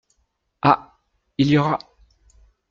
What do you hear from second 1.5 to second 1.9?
y aura…